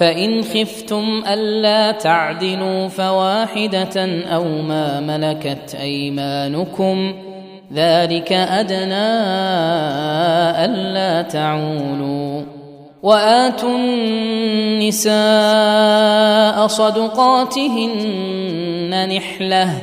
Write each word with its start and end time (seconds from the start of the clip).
فإن 0.00 0.42
خفتم 0.42 1.22
ألا 1.28 1.92
تعدلوا 1.92 2.88
فواحدة 2.88 4.24
أو 4.34 4.44
ما 4.44 5.00
ملكت 5.00 5.76
أيمانكم 5.80 7.14
ذلك 7.72 8.32
أدنى 8.32 9.10
ألا 10.64 11.22
تعولوا 11.22 12.42
وآتوا 13.02 13.76
النساء 13.78 15.16
صدقاتهن 16.66 18.08
نحلة 19.16 19.82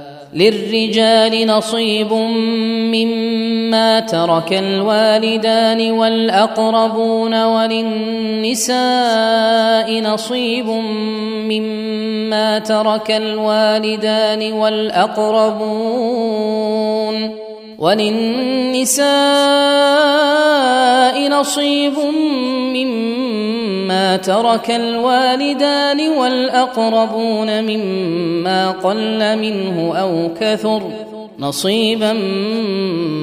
للرجال 0.33 1.47
نصيب 1.47 2.13
مما 2.93 3.99
ترك 3.99 4.53
الوالدان 4.53 5.91
والأقربون 5.91 7.43
وللنساء 7.43 8.71
نصيب 10.01 10.67
مما 11.49 12.59
ترك 12.59 13.11
الوالدان 13.11 14.53
والأقربون 14.53 16.01
وللنساء 17.79 19.11
نصيب 21.29 21.93
مما 22.73 23.30
ترك 24.15 24.71
الوالدان 24.71 26.09
والأقربون 26.09 27.63
مما 27.63 28.71
قل 28.71 29.37
منه 29.37 29.97
أو 29.97 30.29
كثر 30.39 30.81
نصيبا 31.39 32.13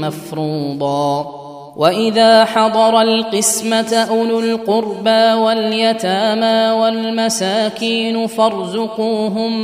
مفروضا 0.01 1.39
واذا 1.77 2.45
حضر 2.45 3.01
القسمه 3.01 3.95
اولو 4.11 4.41
القربى 4.41 5.33
واليتامى 5.33 6.81
والمساكين 6.81 8.27
فارزقوهم 8.27 9.61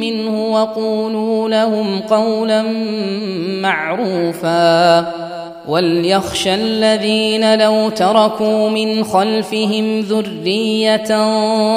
منه 0.00 0.52
وقولوا 0.52 1.48
لهم 1.48 2.00
قولا 2.00 2.62
معروفا 3.62 5.29
وليخشى 5.68 6.54
الذين 6.54 7.58
لو 7.58 7.88
تركوا 7.88 8.70
من 8.70 9.04
خلفهم 9.04 10.00
ذريه 10.00 11.08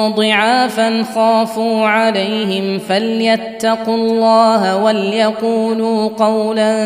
ضعافا 0.08 1.04
خافوا 1.16 1.88
عليهم 1.88 2.80
فليتقوا 2.80 3.96
الله 3.96 4.84
وليقولوا 4.84 6.10
قولا 6.10 6.86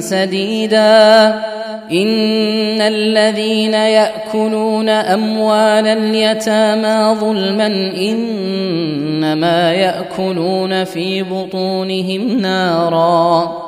سديدا 0.00 1.28
ان 1.92 2.80
الذين 2.80 3.74
ياكلون 3.74 4.88
اموال 4.88 5.86
اليتامى 5.86 7.20
ظلما 7.20 7.66
انما 7.96 9.72
ياكلون 9.72 10.84
في 10.84 11.22
بطونهم 11.22 12.40
نارا 12.40 13.67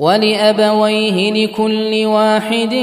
ولأبويه 0.00 1.32
لكل 1.32 2.06
واحد 2.06 2.74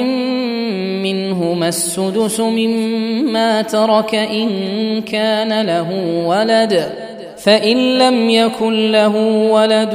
منهما 1.02 1.68
السدس 1.68 2.40
مما 2.40 3.62
ترك 3.62 4.16
إن 4.16 5.02
كان 5.02 5.62
له 5.62 5.90
ولد. 6.28 6.92
فإن 7.38 7.98
لم 7.98 8.30
يكن 8.30 8.92
له 8.92 9.16
ولد 9.52 9.94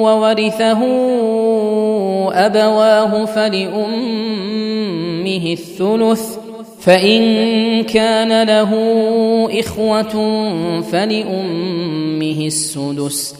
وورثه 0.00 0.78
أبواه 2.32 3.24
فلأمه 3.24 3.86
الثلث. 5.52 6.36
فإن 6.80 7.82
كان 7.82 8.42
له 8.42 8.70
إخوة 9.60 10.12
فلأمه 10.80 12.46
السدس. 12.46 13.39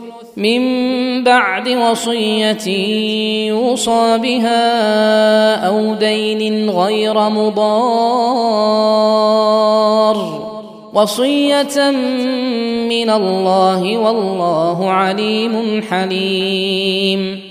من 0.37 1.23
بعد 1.23 1.69
وصية 1.69 2.67
يوصى 3.47 4.17
بها 4.17 5.55
أو 5.67 5.93
دين 5.93 6.69
غير 6.69 7.29
مضار. 7.29 8.61
وصية 10.93 11.91
من 12.89 13.09
الله 13.09 13.97
والله 13.97 14.89
عليم 14.89 15.81
حليم. 15.89 17.50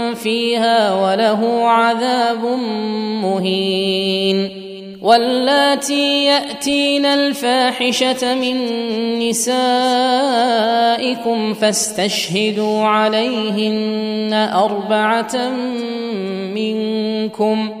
فيها 0.23 0.93
وله 0.93 1.69
عذاب 1.69 2.45
مهين 3.23 4.61
واللاتي 5.01 6.25
يأتين 6.25 7.05
الفاحشة 7.05 8.35
من 8.35 8.57
نسائكم 9.29 9.53
فاستشهدوا 11.53 12.83
عليهن 12.83 14.33
أربعة 14.53 15.49
منكم 16.53 17.80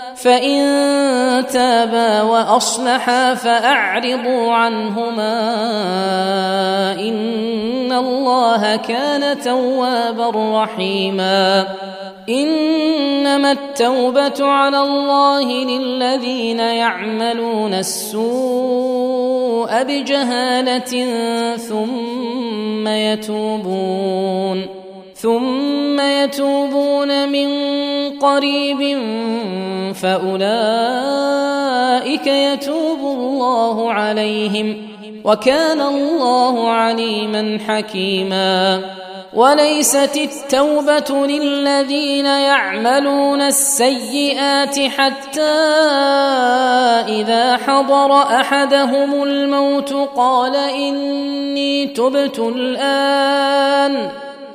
فإن 0.23 1.47
تابا 1.47 2.21
وأصلحا 2.21 3.33
فأعرضوا 3.33 4.53
عنهما 4.53 5.33
إن 6.99 7.91
الله 7.91 8.75
كان 8.75 9.39
توابا 9.39 10.63
رحيما. 10.63 11.67
إنما 12.29 13.51
التوبة 13.51 14.45
على 14.45 14.77
الله 14.77 15.43
للذين 15.43 16.59
يعملون 16.59 17.73
السوء 17.73 18.23
بجهالة 19.83 21.05
ثم 21.55 22.87
يتوبون. 22.87 24.80
ثم 25.21 25.99
يتوبون 25.99 27.29
من 27.29 27.49
قريب 28.19 28.97
فأولئك 29.93 30.47
يتوب 32.27 32.99
الله 32.99 33.93
عليهم 33.93 34.87
وكان 35.23 35.81
الله 35.81 36.69
عليما 36.69 37.59
حكيما. 37.67 38.81
وليست 39.33 40.17
التوبة 40.17 41.27
للذين 41.27 42.25
يعملون 42.25 43.41
السيئات 43.41 44.79
حتى 44.79 45.41
إذا 47.07 47.57
حضر 47.57 48.21
أحدهم 48.21 49.23
الموت 49.23 49.93
قال 50.15 50.55
إني 50.55 51.87
تبت 51.87 52.39
الآن. 52.39 54.09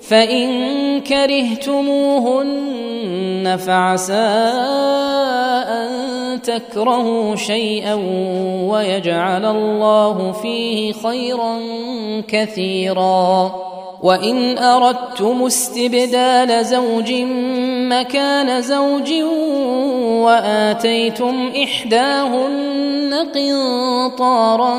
فإن 0.00 1.00
كرهتموهن 1.00 2.52
فعسى 3.66 4.14
أن 5.72 5.88
تكرهوا 6.42 7.36
شيئا 7.36 7.94
ويجعل 8.68 9.44
الله 9.44 10.32
فيه 10.32 10.92
خيرا 10.92 11.58
كثيرا. 12.28 13.71
وان 14.02 14.58
اردتم 14.58 15.42
استبدال 15.42 16.64
زوج 16.64 17.12
مكان 17.90 18.62
زوج 18.62 19.12
واتيتم 20.22 21.52
احداهن 21.62 23.14
قنطارا 23.34 24.74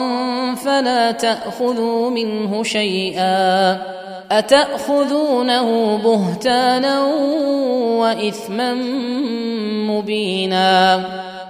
فلا 0.55 1.11
تاخذوا 1.11 2.09
منه 2.09 2.63
شيئا 2.63 3.77
اتاخذونه 4.31 5.97
بهتانا 5.97 7.01
واثما 7.99 8.73
مبينا 9.87 11.03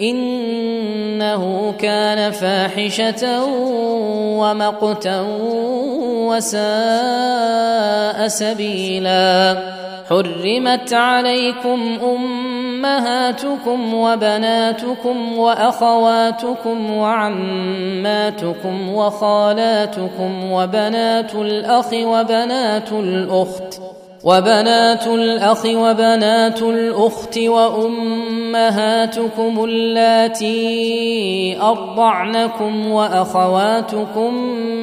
إنه 0.00 1.74
كان 1.78 2.30
فاحشة 2.30 3.44
ومقتا 4.38 5.20
وساء 6.28 8.28
سبيلا. 8.28 9.56
حرمت 10.10 10.92
عليكم 10.92 11.98
أمهاتكم 12.02 13.94
وبناتكم 13.94 15.38
وأخواتكم 15.38 16.96
وعماتكم 16.96 18.94
وخالاتكم 18.94 20.52
وبنات 20.52 21.34
الأخ 21.34 21.92
وبنات 21.92 22.92
الأخت. 22.92 23.80
وبنات 24.24 25.06
الأخ 25.06 25.66
وبنات 25.66 26.62
الأخت 26.62 27.38
وأمهاتكم 27.38 28.84
اللاتي 29.64 31.60
أرضعنكم 31.60 32.90
وأخواتكم 32.90 34.34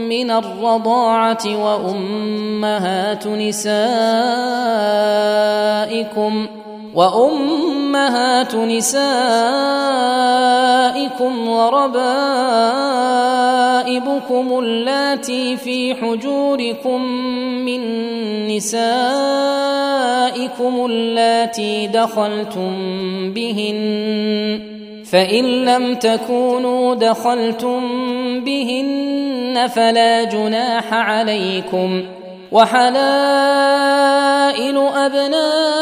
من 0.10 0.31
الرضاعة 0.31 1.45
وأمهات 1.45 3.27
نسائكم 3.27 3.81
وأمهات 6.95 8.55
نسائكم 8.55 9.01
وربائبكم 11.48 11.79
اللاتي 14.60 15.57
في 15.57 15.95
حجوركم 15.95 17.01
من 17.65 17.81
نسائكم 18.48 18.86
اللاتي 20.86 21.88
دخلتم 21.88 22.74
بهن 23.33 24.62
فإن 25.12 25.65
لم 25.65 25.95
تكونوا 25.95 26.95
دخلتم 26.95 27.81
بهن 28.43 29.67
فلا 29.67 30.24
جناح 30.24 30.93
عليكم 30.93 32.03
وحلائل 32.51 34.12
أبنائكم 34.77 35.77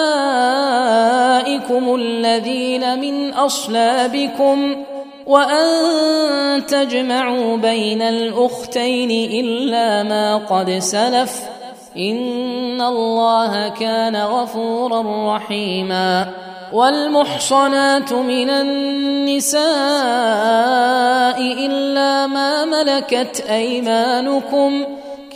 الذين 1.96 3.00
من 3.00 3.34
أصلابكم 3.34 4.86
وأن 5.26 6.66
تجمعوا 6.66 7.58
بين 7.58 8.02
الأختين 8.02 9.12
إلا 9.32 10.04
ما 10.04 10.38
قد 10.38 10.72
سلف 10.72 11.42
إن 11.98 12.82
الله 12.82 13.70
كان 13.70 14.16
غفورا 14.16 15.36
رحيما 15.36 16.34
والمحصنات 16.74 18.14
من 18.14 18.50
النساء 18.50 19.70
إلا 21.40 22.28
ما 22.28 22.66
ملكت 22.66 23.46
أيمانكم 23.50 24.99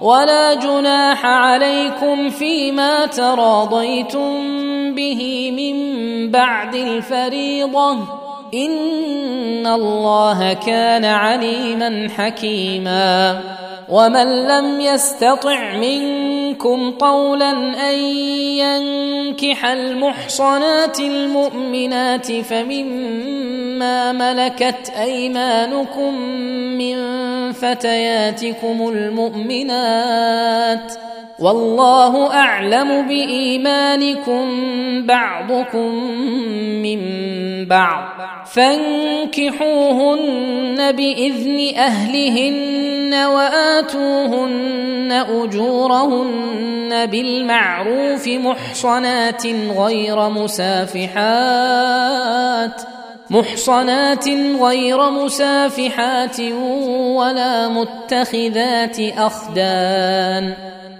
ولا 0.00 0.54
جناح 0.54 1.26
عليكم 1.26 2.30
فيما 2.30 3.06
تراضيتم 3.06 4.30
به 4.94 5.50
من 5.50 5.76
بعد 6.30 6.74
الفريضة. 6.74 7.92
إن 8.54 9.66
الله 9.66 10.52
كان 10.52 11.04
عليما 11.04 12.08
حكيما. 12.16 13.40
ومن 13.88 14.46
لم 14.46 14.80
يستطع 14.80 15.74
منكم 15.76 16.90
طولا 16.90 17.50
ان 17.90 17.94
ينكح 18.58 19.66
المحصنات 19.66 21.00
المؤمنات 21.00 22.32
فمما 22.32 24.12
ملكت 24.12 24.92
ايمانكم 25.00 26.14
من 26.78 26.96
فتياتكم 27.52 28.88
المؤمنات 28.88 30.92
والله 31.38 32.32
أعلم 32.32 33.08
بإيمانكم 33.08 34.46
بعضكم 35.06 35.94
من 36.82 37.00
بعض. 37.68 38.04
فانكحوهن 38.46 39.32
بإذن 40.92 41.76
أهلهن 41.76 43.14
وآتوهن 43.14 45.12
أجورهن 45.12 47.06
بالمعروف 47.06 48.28
محصنات 48.28 49.46
غير 49.78 50.28
مسافحات 50.28 51.06
محصنات 53.30 54.28
غير 54.60 55.10
مسافحات 55.10 56.40
ولا 56.40 57.68
متخذات 57.68 59.00
أخدان. 59.00 60.75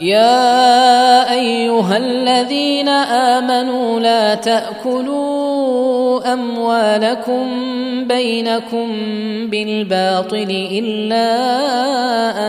يا 0.00 1.32
أيها 1.32 1.96
الذين 1.96 2.88
آمنوا 2.88 4.00
لا 4.00 4.34
تأكلوا 4.34 6.32
أموالكم 6.32 7.46
بينكم 8.08 8.88
بالباطل 9.50 10.68
إلا 10.72 11.28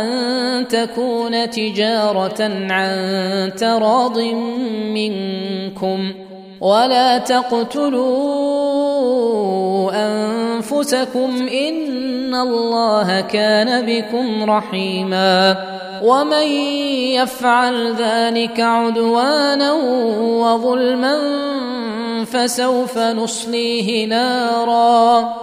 أن 0.01 0.67
تكون 0.67 1.49
تجارة 1.49 2.41
عن 2.69 3.51
تراض 3.57 4.19
منكم. 4.93 6.28
ولا 6.61 7.17
تقتلوا 7.17 7.99
أنفسكم 9.93 11.47
إن 11.47 12.35
الله 12.35 13.21
كان 13.21 13.85
بكم 13.85 14.51
رحيما 14.51 15.55
ومن 16.03 16.47
يفعل 17.13 17.95
ذلك 17.95 18.59
عدوانا 18.59 19.73
وظلما 20.43 21.19
فسوف 22.25 22.97
نصليه 22.97 24.07
نارا 24.07 25.33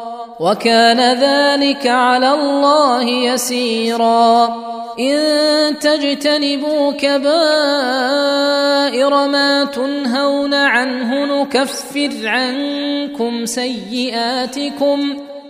وكان 0.40 1.00
ذلك 1.00 1.87
على 1.87 2.35
الله 2.35 3.02
يسيرا. 3.02 4.57
إن 4.99 5.78
تجتنبوا 5.78 6.93
كبائر 6.93 7.26
ما 9.28 9.64
تنهون 9.64 10.55
عنه 10.55 11.43
نكفر 11.43 12.11
عنكم 12.25 13.47
سيئاتكم. 13.47 15.25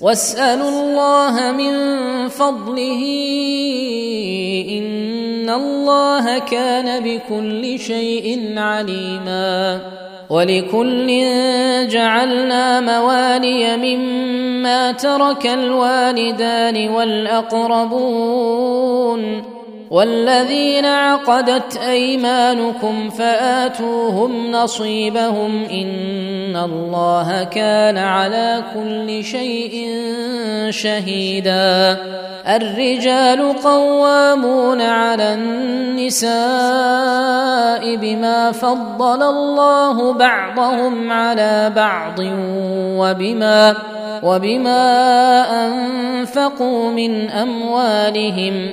واسألوا 0.00 0.68
الله 0.68 1.52
من 1.52 1.74
فضله 2.28 3.02
إن 4.78 5.50
الله 5.50 6.38
كان 6.38 7.04
بكل 7.04 7.78
شيء 7.78 8.54
عليما 8.58 9.80
ولكل 10.30 11.06
جعلنا 11.88 12.80
موالي 12.80 13.76
مما 13.76 14.92
ترك 14.92 15.46
الوالدان 15.46 16.88
والأقربون 16.88 18.38
والذين 19.90 20.84
عقدت 20.84 21.76
أيمانكم 21.76 23.10
فآتوهم 23.10 24.50
نصيبهم 24.50 25.64
إن 25.64 26.56
الله 26.56 27.44
كان 27.44 27.98
على 27.98 28.62
كل 28.74 29.24
شيء 29.24 29.88
شهيدا. 30.70 31.96
الرجال 32.48 33.52
قوامون 33.64 34.80
على 34.80 35.34
النساء 35.34 36.28
بما 37.96 38.52
فضل 38.52 39.22
الله 39.22 40.12
بعضهم 40.12 41.12
على 41.12 41.72
بعض 41.76 42.18
وبما 42.98 43.76
وبما 44.22 44.86
أنفقوا 45.66 46.90
من 46.90 47.30
أموالهم 47.30 48.68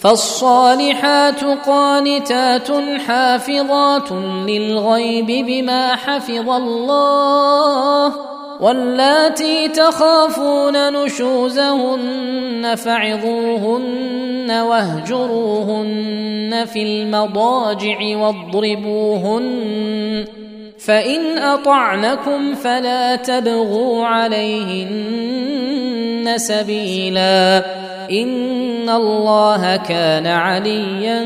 فالصالحات 0.00 1.44
قانتات 1.44 2.68
حافظات 3.06 4.12
للغيب 4.46 5.26
بما 5.26 5.96
حفظ 5.96 6.50
الله 6.50 8.12
واللاتي 8.60 9.68
تخافون 9.68 10.92
نشوزهن 10.92 12.74
فعظوهن 12.74 14.50
واهجروهن 14.50 16.08
في 16.72 16.82
المضاجع 16.82 18.16
واضربوهن 18.16 19.44
فإن 20.78 21.38
أطعنكم 21.38 22.54
فلا 22.54 23.16
تبغوا 23.16 24.06
عليهن 24.06 25.58
سبيلا 26.36 27.64
ان 28.10 28.88
الله 28.88 29.76
كان 29.76 30.26
عليا 30.26 31.24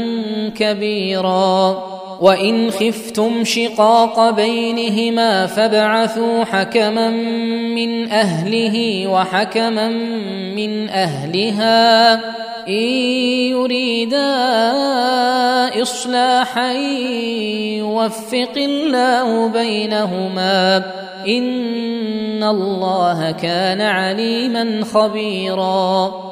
كبيرا 0.57 1.83
وان 2.21 2.71
خفتم 2.71 3.45
شقاق 3.45 4.31
بينهما 4.31 5.47
فابعثوا 5.47 6.45
حكما 6.45 7.11
من 7.75 8.11
اهله 8.11 9.07
وحكما 9.07 9.89
من 10.57 10.89
اهلها 10.89 12.15
ان 12.69 12.93
يريدا 13.51 14.33
اصلاحا 15.83 16.73
يوفق 17.79 18.55
الله 18.57 19.49
بينهما 19.49 20.77
ان 21.29 22.45
الله 22.45 23.31
كان 23.31 23.81
عليما 23.81 24.85
خبيرا 24.85 26.32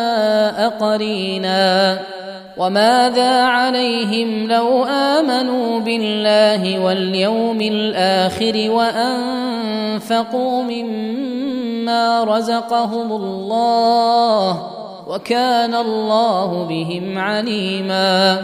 قرينا 0.67 1.99
وماذا 2.57 3.43
عليهم 3.43 4.47
لو 4.47 4.83
آمنوا 4.85 5.79
بالله 5.79 6.79
واليوم 6.79 7.61
الآخر 7.61 8.71
وأنفقوا 8.71 10.63
مما 10.63 12.23
رزقهم 12.23 13.11
الله 13.11 14.67
وكان 15.07 15.75
الله 15.75 16.63
بهم 16.63 17.17
عليما 17.17 18.41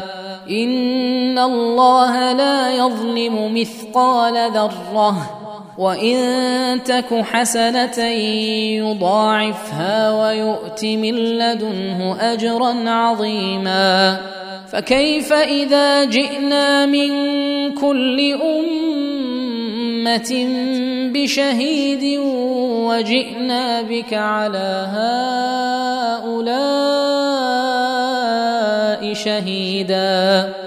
إن 0.50 1.40
الله 1.40 2.34
لا 2.34 2.72
يظلم 2.76 3.56
مثقال 3.56 4.52
ذرة 4.52 5.47
وان 5.78 6.84
تك 6.84 7.14
حسنه 7.14 8.04
يضاعفها 8.82 10.12
ويؤت 10.12 10.86
من 10.86 11.16
لدنه 11.16 12.18
اجرا 12.34 12.90
عظيما 12.90 14.18
فكيف 14.72 15.34
اذا 15.34 16.04
جئنا 16.04 16.86
من 16.86 17.10
كل 17.74 18.34
امه 18.34 20.32
بشهيد 21.14 22.20
وجئنا 22.88 23.82
بك 23.82 24.14
على 24.14 24.88
هؤلاء 26.24 29.14
شهيدا 29.14 30.67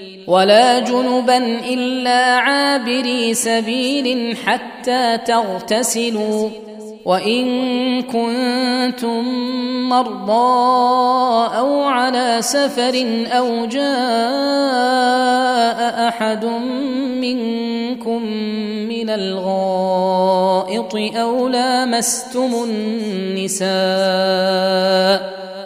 ولا 0.27 0.79
جنبا 0.79 1.37
إلا 1.73 2.35
عابري 2.35 3.33
سبيل 3.33 4.37
حتى 4.37 5.17
تغتسلوا. 5.17 6.49
وإن 7.05 8.01
كنتم 8.01 9.23
مرضى 9.89 11.57
أو 11.57 11.83
على 11.83 12.37
سفر 12.39 13.25
أو 13.31 13.65
جاء 13.65 13.81
أحد 16.07 16.45
منكم 17.21 18.23
من 18.89 19.09
الغائط 19.09 20.95
أو 21.15 21.47
لامستم 21.47 22.63
النساء 22.63 23.71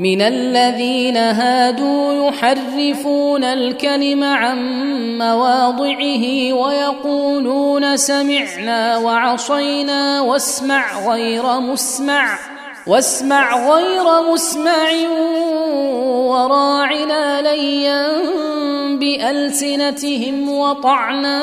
من 0.00 0.22
الذين 0.22 1.16
هادوا 1.16 2.28
يحرفون 2.28 3.44
الكلم 3.44 4.24
عن 4.24 4.58
مواضعه 5.18 6.52
ويقولون 6.52 7.96
سمعنا 7.96 8.98
وعصينا 8.98 10.20
واسمع 10.20 11.08
غير 11.12 11.60
مسمع 11.60 12.38
واسمع 12.86 13.68
غير 13.74 14.32
مسمع 14.32 14.90
وراعنا 16.32 17.42
ليا 17.42 18.08
بألسنتهم 18.96 20.48
وطعنا 20.48 21.42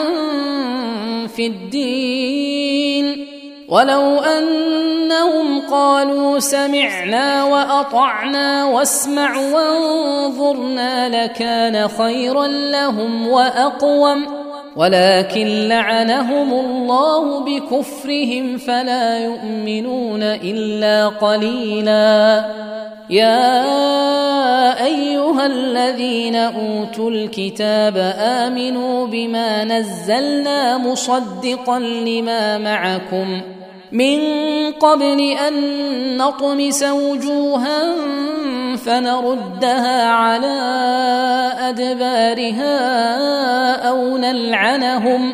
في 1.28 1.48
الدين. 1.48 3.27
ولو 3.70 4.20
أنهم 4.20 5.62
قالوا 5.72 6.40
سمعنا 6.40 7.44
وأطعنا 7.44 8.66
واسمع 8.66 9.38
وانظرنا 9.38 11.24
لكان 11.24 11.88
خيرا 11.88 12.48
لهم 12.48 13.28
وأقوم. 13.28 14.26
ولكن 14.76 15.68
لعنهم 15.68 16.54
الله 16.54 17.40
بكفرهم 17.40 18.58
فلا 18.58 19.26
يؤمنون 19.26 20.24
إلا 20.24 21.08
قليلا. 21.08 22.46
يا 23.10 23.66
أيها 24.86 25.46
الذين 25.46 26.36
أوتوا 26.36 27.10
الكتاب 27.10 28.16
آمنوا 28.20 29.08
بما 29.08 29.64
نزلنا 29.64 30.78
مصدقا 30.78 31.80
لما 31.80 32.58
معكم. 32.58 33.42
من 33.92 34.20
قبل 34.72 35.20
أن 35.22 35.54
نطمس 36.18 36.84
وجوها 36.84 37.96
فنردها 38.76 40.10
على 40.10 40.58
أدبارها 41.60 42.76
أو 43.90 44.18
نلعنهم 44.18 45.34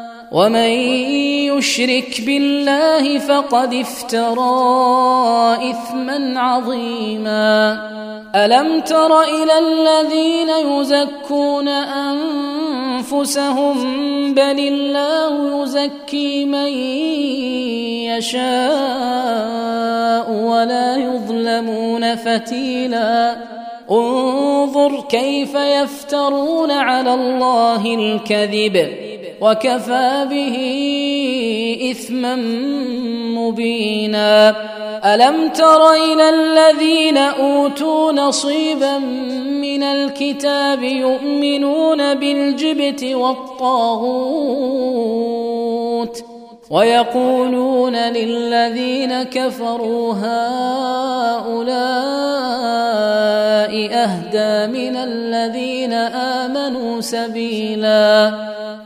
ومن 0.31 0.71
يشرك 1.51 2.21
بالله 2.25 3.19
فقد 3.19 3.73
افترى 3.73 4.51
اثما 5.71 6.39
عظيما 6.39 7.91
الم 8.35 8.79
تر 8.79 9.21
إلى 9.21 9.59
الذين 9.59 10.49
يزكون 10.49 11.67
انفسهم 13.07 13.77
بل 14.33 14.59
الله 14.59 15.63
يزكي 15.63 16.45
من 16.45 16.67
يشاء 18.07 18.41
ولا 20.31 20.95
يظلمون 20.95 22.15
فتيلا 22.15 23.35
انظر 23.91 25.01
كيف 25.01 25.55
يفترون 25.55 26.71
على 26.71 27.13
الله 27.13 27.95
الكذب 27.95 29.11
وكفى 29.41 30.27
به 30.29 30.55
إثما 31.91 32.35
مبينا. 33.35 34.55
ألم 35.05 35.49
تر 35.49 35.93
إلى 35.93 36.29
الذين 36.29 37.17
أوتوا 37.17 38.11
نصيبا 38.11 38.97
من 39.61 39.83
الكتاب 39.83 40.83
يؤمنون 40.83 42.13
بالجبت 42.13 43.03
والطاغوت 43.03 44.11
ويقولون 46.69 47.95
للذين 47.95 49.23
كفروا 49.23 50.13
هؤلاء 50.13 50.51
أهدى 53.93 54.67
من 54.79 54.95
الذين 54.95 55.93
آمنوا 55.93 57.01
سبيلا. 57.01 58.33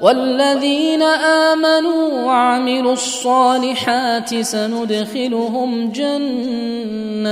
والذين 0.00 1.02
آمنوا 1.02 2.24
وعملوا 2.24 2.92
الصالحات 2.92 4.40
سندخلهم 4.40 5.92
جنات 5.92 7.28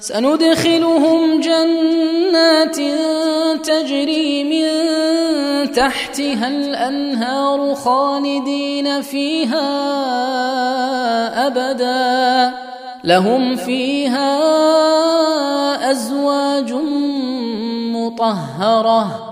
سندخلهم 0.00 1.40
جنات 1.40 2.76
تجري 3.66 4.44
من 4.44 4.68
تحتها 5.72 6.48
الأنهار 6.48 7.74
خالدين 7.74 9.02
فيها 9.02 9.68
أبدا 11.46 12.54
لهم 13.04 13.56
فيها 13.56 14.30
أزواج 15.90 16.72
مطهرة 17.92 19.31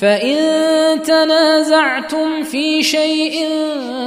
فإن 0.00 1.02
تنازعتم 1.02 2.42
في 2.42 2.82
شيء 2.82 3.48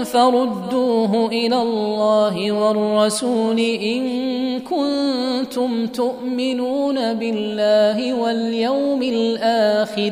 فردوه 0.04 1.28
إلى 1.28 1.62
الله 1.62 2.52
والرسول 2.52 3.60
إن 3.60 4.60
كنتم 4.60 5.88
تؤمنون 5.88 7.14
بالله 7.14 8.14
واليوم 8.14 9.04
الآخر 9.04 10.12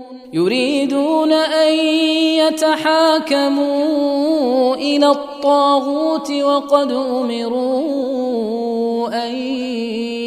يريدون 0.33 1.31
أن 1.31 1.73
يتحاكموا 2.39 3.65
إلى 4.75 5.07
الطاغوت 5.07 6.31
وقد 6.31 6.91
أمروا 6.91 8.11
أن 9.27 9.35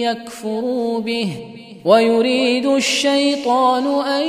يكفروا 0.01 1.01
به. 1.01 1.54
ويريد 1.85 2.67
الشيطان 2.67 3.87
أن 4.05 4.27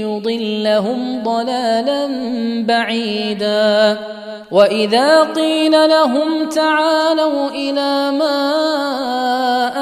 يضلهم 0.00 1.22
ضلالا 1.22 2.06
بعيدا. 2.66 3.98
وإذا 4.52 5.22
قيل 5.22 5.88
لهم 5.88 6.48
تعالوا 6.48 7.50
إلى 7.50 8.18
ما 8.18 8.38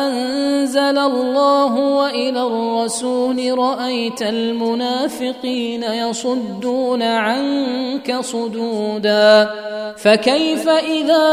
أنزل 0.07 0.99
الله 0.99 1.75
وإلى 1.75 2.43
الرسول 2.43 3.59
رأيت 3.59 4.23
المنافقين 4.23 5.83
يصدون 5.83 7.03
عنك 7.03 8.21
صدودا. 8.21 9.51
فكيف 9.97 10.69
إذا 10.69 11.27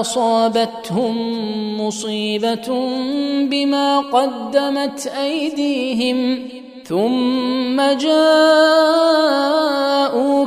أصابتهم 0.00 1.16
مصيبة 1.80 2.88
بما 3.54 3.98
قدمت 3.98 5.06
أيديهم 5.22 6.48
ثم 6.84 7.76
جاءوك 8.00 8.26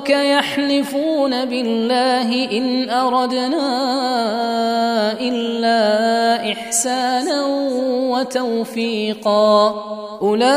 يحلفون 0.10 1.46
بالله 1.46 2.52
إن 2.52 2.90
أردنا 2.90 3.68
إلا 5.22 5.82
إحسانا 6.52 7.46
وتوفيقا. 8.12 9.84
أولئك 10.22 10.48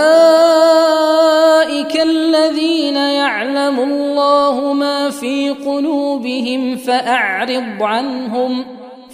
الذين 2.02 2.96
يعلم 2.96 3.80
الله 3.80 4.72
ما 4.72 5.10
في 5.10 5.50
قلوبهم 5.50 6.76
فأعرض 6.76 7.82
عنهم 7.82 8.79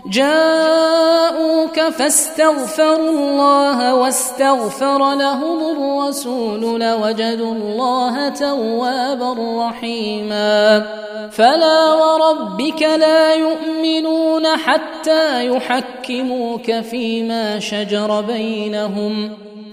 جاءوك 0.10 1.80
فاستغفروا 1.80 3.10
الله 3.10 3.96
واستغفر 3.96 5.14
لهم 5.14 5.58
الرسول 5.72 6.62
لوجدوا 6.82 7.54
الله 7.54 8.30
توابا 8.30 9.36
رحيما. 9.68 10.86
فلا 11.32 11.94
وربك 11.94 12.82
لا 12.82 13.34
يؤمنون 13.34 14.48
حتى 14.58 15.48
يحكموك 15.48 16.72
فيما 16.72 17.60
شجر 17.60 18.22
بينهم. 18.22 19.38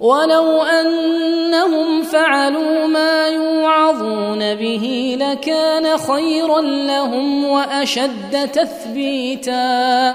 ولو 0.00 0.62
أنهم 0.62 2.02
فعلوا 2.02 2.86
ما 2.86 3.28
يوعظون 3.28 4.54
به 4.54 5.16
لكان 5.20 5.96
خيرا 5.96 6.60
لهم 6.60 7.44
وأشد 7.44 8.50
تثبيتا. 8.52 10.14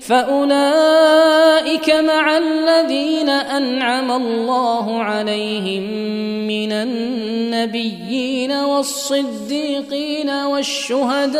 فأولئك 0.00 1.90
مع 1.90 2.36
الذين 2.36 3.28
أنعم 3.28 4.12
الله 4.12 5.02
عليهم 5.02 5.82
من 6.46 6.72
النبيين 6.72 8.52
والصديقين 8.52 10.30
والشهداء 10.30 11.38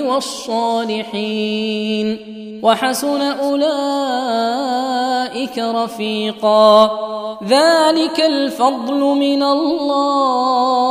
والصالحين. 0.00 2.18
وحسن 2.62 3.22
أولئك 3.22 3.68
رفيقا. 5.58 6.90
ذلك 7.48 8.20
الفضل 8.20 9.00
من 9.00 9.42
الله. 9.42 10.90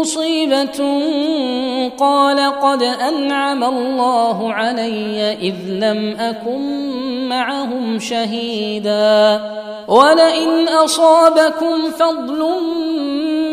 مصيبة 0.00 0.78
قال 1.98 2.60
قد 2.60 2.82
أنعم 2.82 3.64
الله 3.64 4.52
علي 4.52 5.32
إذ 5.32 5.54
لم 5.68 6.16
أكن 6.20 7.28
معهم 7.28 7.98
شهيدا 7.98 9.40
ولئن 9.88 10.68
أصابكم 10.68 11.90
فضل 11.90 12.46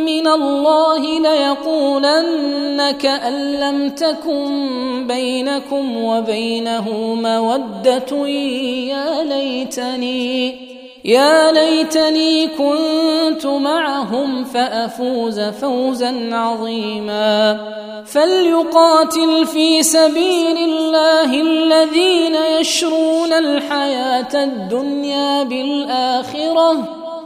من 0.05 0.27
الله 0.27 1.19
ليقولن 1.19 2.91
كأن 2.91 3.53
لم 3.53 3.89
تكن 3.89 5.07
بينكم 5.07 6.03
وبينه 6.03 6.89
مودة 7.15 8.27
يا 8.27 9.23
ليتني 9.23 10.66
يا 11.07 11.51
ليتني 11.51 12.47
كنت 12.47 13.45
معهم 13.45 14.43
فأفوز 14.43 15.39
فوزا 15.39 16.29
عظيما. 16.31 17.59
فليقاتل 18.05 19.45
في 19.45 19.83
سبيل 19.83 20.57
الله 20.57 21.41
الذين 21.41 22.35
يشرون 22.59 23.33
الحياة 23.33 24.43
الدنيا 24.43 25.43
بالآخرة. 25.43 26.83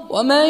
ومن 0.10 0.50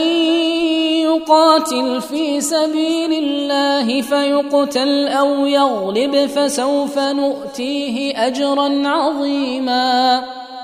يقاتل 1.08 2.02
في 2.02 2.42
سبيل 2.42 3.14
الله 3.14 4.02
فيقتل 4.02 5.08
أو 5.08 5.46
يغلب 5.46 6.26
فسوف 6.26 7.00
نؤتيه 7.00 8.28
أجرا 8.28 8.82
عظيما. 8.86 10.24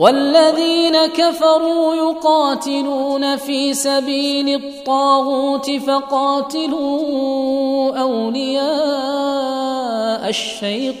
والذين 0.00 0.96
كفروا 1.06 1.94
يقاتلون 1.94 3.36
في 3.36 3.74
سبيل 3.74 4.54
الطاغوت 4.54 5.70
فقاتلوا 5.70 7.18
أولياء 7.98 8.68
الشيطان. 10.28 11.00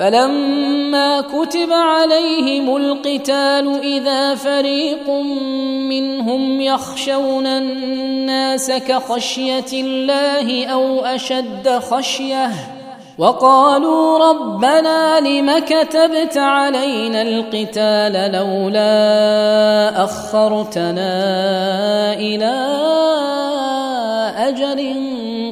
فلما 0.00 1.20
كتب 1.20 1.72
عليهم 1.72 2.76
القتال 2.76 3.80
إذا 3.82 4.34
فريق 4.34 5.10
منهم 5.90 6.60
يخشون 6.60 7.46
الناس 7.46 8.70
كخشية 8.70 9.72
الله 9.72 10.66
أو 10.66 11.04
أشد 11.04 11.68
خشية 11.68 12.50
وقالوا 13.18 14.30
ربنا 14.30 15.20
لم 15.20 15.58
كتبت 15.58 16.36
علينا 16.36 17.22
القتال 17.22 18.32
لولا 18.32 20.04
أخرتنا 20.04 21.12
إلى 22.14 22.54
أجل 24.36 24.94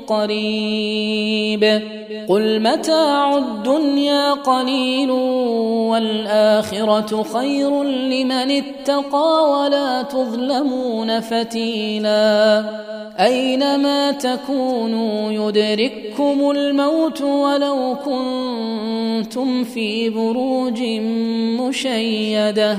قريب 0.07 1.98
قل 2.29 2.61
متاع 2.61 3.37
الدنيا 3.37 4.33
قليل 4.33 5.11
والاخره 5.91 7.23
خير 7.23 7.83
لمن 7.83 8.51
اتقى 8.51 9.51
ولا 9.51 10.03
تظلمون 10.03 11.21
فتيلا 11.21 12.65
اينما 13.21 14.11
تكونوا 14.11 15.33
يدرككم 15.33 16.51
الموت 16.51 17.21
ولو 17.23 17.97
كنتم 18.05 19.65
في 19.65 20.11
بروج 20.11 20.83
مشيده 21.61 22.79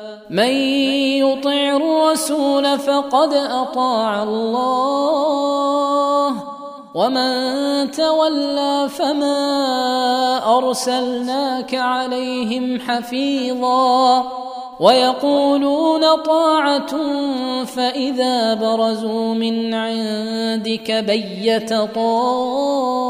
من 0.31 0.51
يطع 1.19 1.75
الرسول 1.75 2.79
فقد 2.79 3.33
أطاع 3.33 4.23
الله. 4.23 5.31
ومن 6.95 7.91
تولى 7.91 8.89
فما 8.89 10.57
أرسلناك 10.57 11.75
عليهم 11.75 12.79
حفيظا. 12.79 14.23
ويقولون 14.79 16.01
طاعة 16.25 16.97
فإذا 17.65 18.53
برزوا 18.53 19.33
من 19.33 19.73
عندك 19.73 20.91
بيت 20.91 21.73
طائفة 21.95 23.03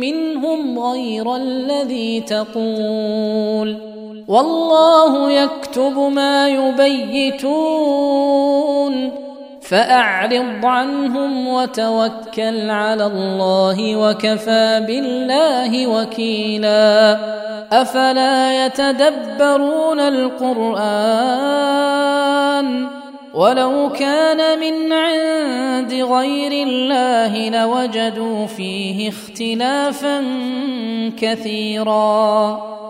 منهم 0.00 0.78
غير 0.78 1.36
الذي 1.36 2.20
تقول. 2.20 3.97
والله 4.28 5.30
يكتب 5.30 5.98
ما 5.98 6.48
يبيتون. 6.48 7.68
فأعرض 9.62 10.64
عنهم 10.64 11.48
وتوكل 11.48 12.70
على 12.70 13.06
الله 13.06 13.96
وكفى 13.96 14.84
بالله 14.86 15.86
وكيلا. 15.86 17.18
أفلا 17.72 18.66
يتدبرون 18.66 20.00
القرآن؟ 20.00 21.28
ولو 23.34 23.92
كان 23.98 24.60
من 24.60 24.92
عند 24.92 25.92
غير 25.92 26.66
الله 26.66 27.50
لوجدوا 27.50 28.46
فيه 28.46 29.08
اختلافا 29.08 30.24
كثيرا. 31.20 32.78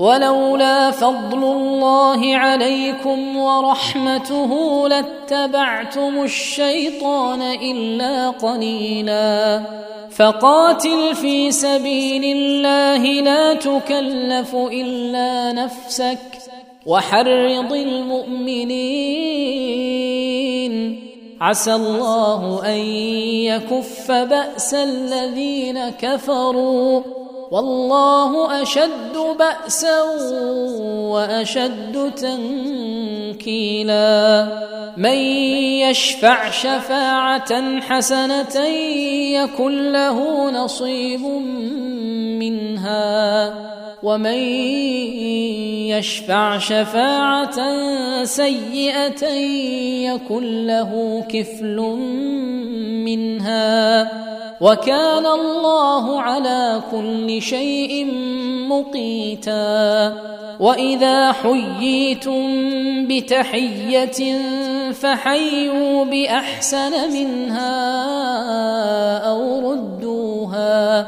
ولولا 0.00 0.90
فضل 0.90 1.44
الله 1.44 2.36
عليكم 2.36 3.36
ورحمته 3.36 4.50
لاتبعتم 4.88 6.22
الشيطان 6.22 7.42
إلا 7.42 8.30
قليلا. 8.30 9.62
فقاتل 10.10 11.14
في 11.14 11.50
سبيل 11.50 12.24
الله 12.24 13.02
لا 13.20 13.54
تكلف 13.54 14.54
إلا 14.54 15.52
نفسك 15.52 16.18
وحرض 16.86 17.72
المؤمنين. 17.72 18.80
عسى 21.40 21.74
الله 21.74 22.62
أن 22.66 22.80
يكف 23.52 24.10
بأس 24.12 24.74
الذين 24.74 25.88
كفروا. 25.88 27.02
والله 27.50 28.62
أشد 28.62 29.16
بأسا 29.38 30.02
وأشد 31.10 32.12
تنكيلا. 32.16 33.98
من 34.96 35.18
يشفع 35.90 36.50
شفاعة 36.50 37.80
حسنة 37.80 38.60
يكن 39.34 39.92
له 39.92 40.50
نصيب 40.50 41.20
منها. 42.40 43.54
ومن 44.02 44.38
يشفع 45.88 46.58
شفاعة 46.58 47.58
سيئة 48.24 49.26
يكن 50.04 50.66
له 50.66 51.24
كفل 51.28 51.76
منها. 53.04 54.39
وكان 54.60 55.26
الله 55.26 56.20
على 56.20 56.82
كل 56.92 57.42
شيء 57.42 58.06
مقيتا. 58.68 60.14
وإذا 60.60 61.32
حييتم 61.32 62.44
بتحية 63.08 64.38
فحيوا 64.92 66.04
بأحسن 66.04 67.12
منها 67.12 67.72
أو 69.18 69.70
ردوها. 69.70 71.00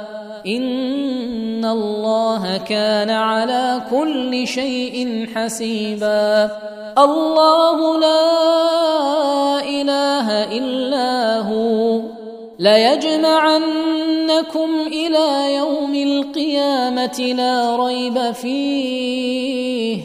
إن 0.46 1.64
الله 1.64 2.57
كان 2.57 3.11
على 3.11 3.82
كل 3.90 4.46
شيء 4.46 5.28
حسيبا. 5.34 6.50
الله 6.98 8.00
لا 8.00 8.24
إله 9.61 10.28
إلا 10.59 11.38
هو. 11.38 12.22
ليجمعنكم 12.63 13.61
إلى 14.87 15.55
يوم 15.55 15.95
القيامة 15.95 17.35
لا 17.37 17.77
ريب 17.77 18.33
فيه 18.33 19.99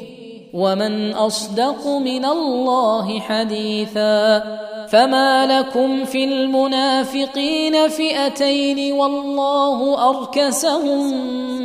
ومن 0.53 1.14
أصدق 1.14 1.88
من 1.88 2.26
الله 2.26 3.20
حديثا 3.20 4.43
فما 4.91 5.60
لكم 5.60 6.05
في 6.05 6.24
المنافقين 6.24 7.88
فئتين 7.88 8.93
والله 8.93 10.10
أركسهم 10.10 11.14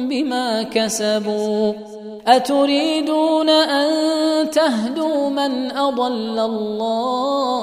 بما 0.09 0.63
كسبوا 0.63 1.73
أتريدون 2.27 3.49
أن 3.49 3.91
تهدوا 4.51 5.29
من 5.29 5.71
أضل 5.77 6.39
الله 6.39 7.63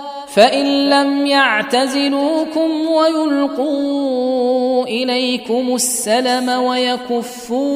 فإن 0.33 0.89
لم 0.89 1.25
يعتزلوكم 1.25 2.71
ويلقوا 2.87 4.85
إليكم 4.85 5.75
السلم 5.75 6.49
ويكفوا 6.49 7.71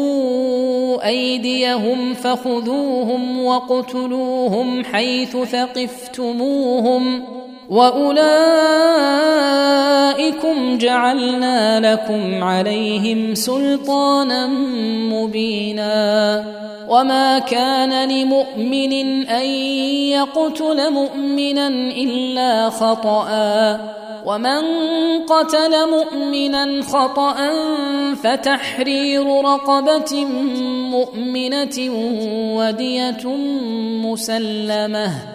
أيديهم 1.08 2.14
فخذوهم 2.14 3.41
واقتلوهم 3.43 4.84
حيث 4.84 5.38
ثقفتموهم 5.38 7.24
واولئكم 7.70 8.78
جعلنا 10.78 11.93
لكم 11.93 12.43
عليهم 12.43 13.36
سلطانا 13.36 14.47
مبينا 15.13 16.43
وما 16.89 17.39
كان 17.39 18.09
لمؤمن 18.09 18.93
ان 19.28 19.45
يقتل 20.09 20.91
مؤمنا 20.91 21.68
الا 21.68 22.70
خطأ 22.70 23.30
ومن 24.26 24.61
قتل 25.30 25.89
مؤمنا 25.89 26.82
خطأ 26.82 27.36
فتحرير 28.24 29.41
رقبة 29.41 30.26
مؤمنة 30.91 31.78
ودية 32.55 33.28
مسلمة 34.05 35.35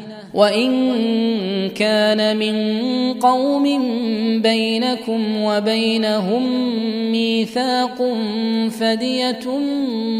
وإن 0.33 1.69
كان 1.69 2.37
من 2.37 2.55
قوم 3.19 3.63
بينكم 4.41 5.43
وبينهم 5.43 6.43
ميثاق 7.11 7.97
فدية 8.79 9.47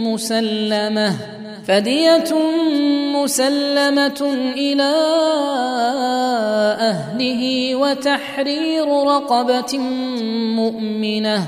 مسلمة 0.07 1.15
فدية 1.67 2.33
مسلمة 3.15 4.21
إلى 4.57 4.93
أهله 6.79 7.75
وتحرير 7.75 8.87
رقبة 8.87 9.77
مؤمنة. 10.55 11.47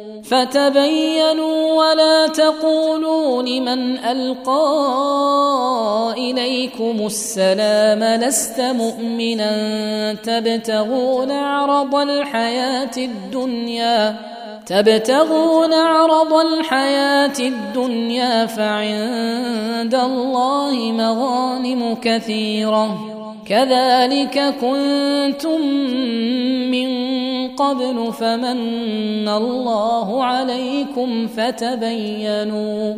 فتبينوا 0.23 1.73
ولا 1.73 2.27
تقولوا 2.27 3.43
لمن 3.43 3.97
ألقى 3.97 4.53
إليكم 6.17 7.05
السلام 7.05 8.03
لست 8.03 8.61
مؤمنا 8.61 10.13
تبتغون 10.13 11.31
عرض 11.31 11.95
الحياة 11.95 12.97
الدنيا 12.97 14.15
تبتغون 14.65 15.73
عرض 15.73 16.33
الحياة 16.33 17.39
الدنيا 17.39 18.45
فعند 18.45 19.95
الله 19.95 20.91
مغانم 20.91 21.97
كثيرة 22.01 23.20
كذلك 23.51 24.55
كنتم 24.61 25.61
من 26.71 26.89
قبل 27.47 28.13
فمن 28.13 29.27
الله 29.29 30.23
عليكم 30.23 31.27
فتبينوا 31.27 32.93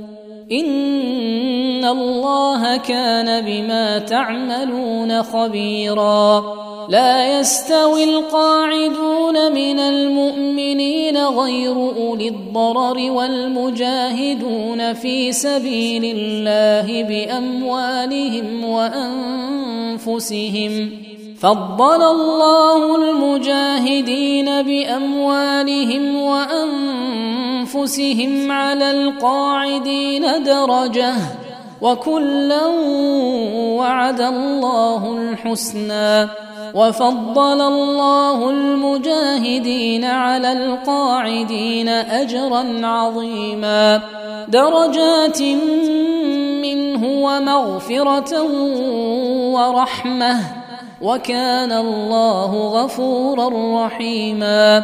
ان 0.51 1.85
الله 1.85 2.77
كان 2.77 3.45
بما 3.45 3.99
تعملون 3.99 5.23
خبيرا. 5.23 6.43
لا 6.89 7.39
يستوي 7.39 8.03
القاعدون 8.03 9.53
من 9.53 9.79
المؤمنين 9.79 11.17
غير 11.17 11.75
اولي 11.75 12.27
الضرر 12.27 13.11
والمجاهدون 13.11 14.93
في 14.93 15.31
سبيل 15.31 16.15
الله 16.17 17.03
باموالهم 17.03 18.63
وانفسهم. 20.03 20.91
فضل 21.39 22.01
الله 22.03 22.95
المجاهدين 22.95 24.61
باموالهم 24.61 26.15
وانفسهم. 26.15 27.02
على 28.51 28.91
القاعدين 28.91 30.43
درجة 30.43 31.13
وكلا 31.81 32.65
وعد 33.77 34.21
الله 34.21 35.17
الحسنى 35.17 36.27
وفضل 36.73 37.61
الله 37.61 38.49
المجاهدين 38.49 40.05
على 40.05 40.51
القاعدين 40.51 41.89
اجرا 41.89 42.87
عظيما 42.87 44.01
درجات 44.47 45.41
منه 46.61 47.07
هو 47.07 47.39
مغفره 47.39 48.41
ورحمة 49.53 50.39
وكان 51.01 51.71
الله 51.71 52.67
غفورا 52.67 53.85
رحيما 53.85 54.83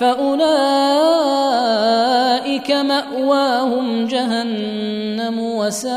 فاولئك 0.00 0.40
ماواهم 2.70 4.06
جهنم 4.06 5.40
وساءت 5.40 5.90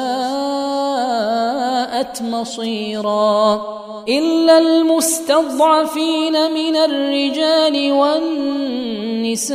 مصيرا 2.22 3.62
الا 4.10 4.58
المستضعفين 4.58 6.52
من 6.52 6.76
الرجال 6.76 7.92
والنساء 7.92 9.54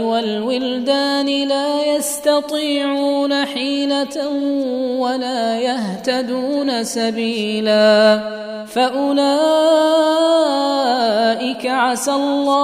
والولدان 0.00 1.48
لا 1.48 1.96
يستطيعون 1.96 3.44
حيله 3.44 4.28
ولا 4.98 5.60
يهتدون 5.60 6.84
سبيلا 6.84 8.20
فاولئك 8.66 9.24
عسى 11.66 12.12
الله 12.12 12.63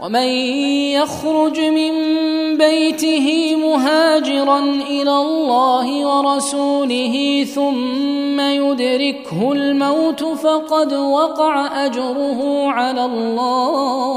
ومن 0.00 0.28
يخرج 0.92 1.60
من 1.60 1.92
بيته 2.56 3.56
مهاجرا 3.56 4.58
إلى 4.60 5.16
الله 5.16 6.06
ورسوله 6.06 7.44
ثم 7.54 8.40
يدركه 8.40 9.52
الموت 9.52 10.24
فقد 10.24 10.92
وقع 10.94 11.84
أجره 11.86 12.70
على 12.70 13.04
الله. 13.04 14.16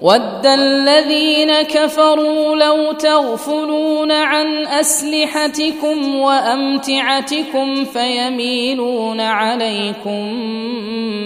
ود 0.00 0.46
الذين 0.46 1.62
كفروا 1.62 2.56
لو 2.56 2.92
تغفلون 2.92 4.12
عن 4.12 4.66
أسلحتكم 4.66 6.14
وأمتعتكم 6.14 7.84
فيميلون 7.84 9.20
عليكم 9.20 10.34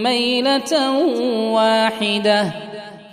ميلة 0.03 0.91
واحدة. 1.51 2.74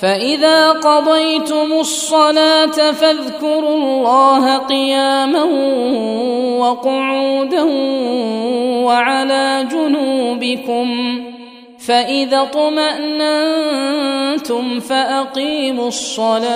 فإذا 0.00 0.72
قضيتم 0.72 1.72
الصلاة 1.72 2.92
فاذكروا 2.92 3.76
الله 3.76 4.58
قياما 4.58 5.44
وقعودا 6.58 7.62
وعلى 8.84 9.66
جنوبكم 9.72 11.20
فإذا 11.78 12.42
اطمأننتم 12.42 13.60
فأقيموا 14.80 15.88
الصلاة 15.88 16.48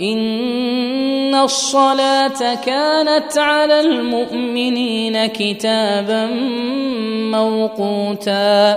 إن 0.00 1.34
الصلاة 1.34 2.54
كانت 2.54 3.38
على 3.38 3.80
المؤمنين 3.80 5.26
كتابا 5.26 6.26
موقوتا 7.30 8.76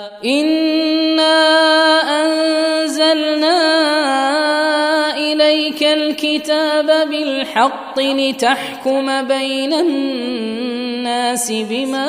انا 0.25 1.37
انزلنا 2.21 3.61
اليك 5.17 5.83
الكتاب 5.83 7.09
بالحق 7.09 7.99
لتحكم 7.99 9.27
بين 9.27 9.73
الناس 9.73 11.51
بما 11.51 12.07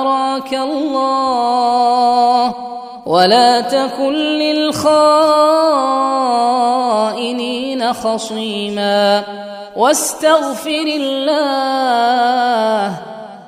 اراك 0.00 0.54
الله 0.54 2.54
ولا 3.06 3.60
تكن 3.60 4.12
للخائنين 4.12 4.84
خصيما 7.92 9.22
واستغفر 9.76 10.86
الله 10.86 13.13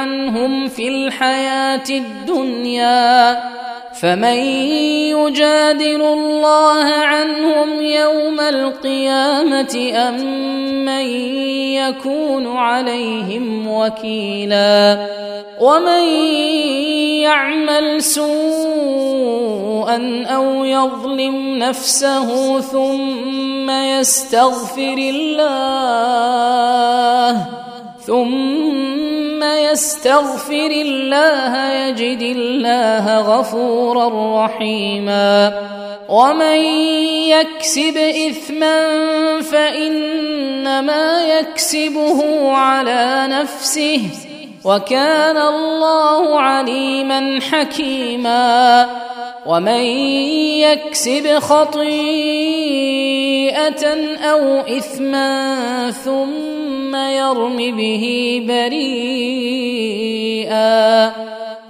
عنهم 0.00 0.68
في 0.68 0.88
الحياة 0.88 1.88
الدنيا 1.90 3.40
فمن 4.00 4.38
يجادل 5.12 6.02
الله 6.02 6.84
عنهم 6.84 7.82
يوم 7.82 8.40
القيامة 8.40 9.92
أم 9.94 10.14
من 10.84 11.06
يكون 11.76 12.56
عليهم 12.56 13.68
وكيلا 13.68 15.06
ومن 15.60 16.04
يعمل 17.22 18.02
سوءا 18.02 18.30
أو 20.26 20.64
يظلم 20.64 21.58
نفسه 21.58 22.60
ثم 22.60 23.70
يستغفر 23.70 24.96
الله 24.98 26.40
ثم 28.10 29.42
يستغفر 29.42 30.70
الله 30.70 31.72
يجد 31.72 32.22
الله 32.36 33.18
غفورا 33.18 34.44
رحيما 34.44 35.52
ومن 36.08 36.60
يكسب 37.30 37.96
اثما 37.96 38.76
فانما 39.40 41.24
يكسبه 41.38 42.52
على 42.52 43.26
نفسه 43.30 44.00
وكان 44.64 45.36
الله 45.36 46.40
عليما 46.40 47.40
حكيما 47.50 48.86
ومن 49.46 49.84
يكسب 50.66 51.38
أو 54.30 54.60
إثما 54.60 55.90
ثم 55.90 56.96
يرم 56.96 57.56
به 57.56 58.04
بريئا 58.48 59.90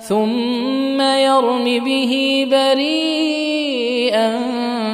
ثم 0.01 1.01
يرم 1.01 1.85
به 1.85 2.47
بريئا 2.51 4.31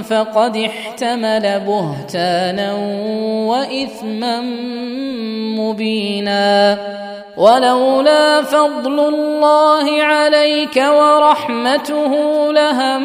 فقد 0.02 0.56
احتمل 0.56 1.60
بهتانا 1.60 2.74
وإثما 3.46 4.40
مبينا. 5.58 6.78
ولولا 7.36 8.42
فضل 8.42 9.00
الله 9.00 10.02
عليك 10.02 10.76
ورحمته 10.76 12.12
لهم 12.52 13.04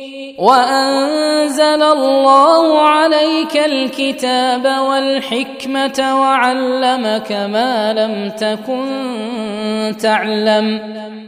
وأنزل 0.41 1.83
الله 1.83 2.81
عليك 2.81 3.57
الكتاب 3.57 4.65
والحكمة 4.65 6.21
وعلمك 6.21 7.31
ما 7.31 7.93
لم 7.93 8.29
تكن 8.29 9.95
تعلم 10.01 10.79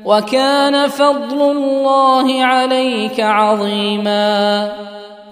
وكان 0.06 0.88
فضل 0.88 1.42
الله 1.52 2.44
عليك 2.44 3.20
عظيما 3.20 4.72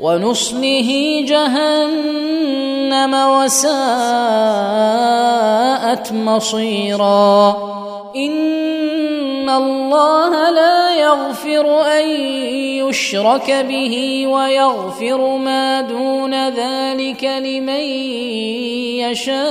ونصله 0.00 1.20
جهنم 1.28 3.14
وساءت 3.14 3.72
مصيرا. 6.12 7.56
إن 8.16 9.50
الله 9.50 10.50
لا 10.50 10.96
يغفر 10.96 11.82
أن 11.82 12.10
يشرك 12.88 13.50
به 13.68 14.26
ويغفر 14.26 15.36
ما 15.36 15.80
دون 15.80 16.48
ذلك 16.48 17.24
لمن 17.24 17.80
يشاء. 19.00 19.50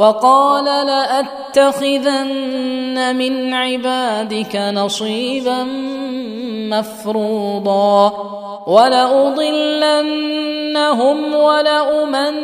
وقال 0.00 0.64
لأتخذن 0.86 2.16
من 3.16 3.54
عبادك 3.54 4.56
نصيبا 4.56 5.62
مفروضا 6.72 8.12
ولأضلنهم 8.66 9.94
ولأمنينهم 11.34 12.40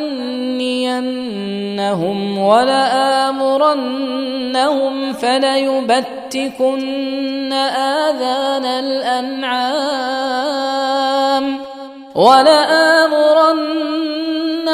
ولآمرنهم 2.37 2.93
فليبتكن 5.13 6.73
آذان 7.53 8.65
الأنعام 8.65 9.97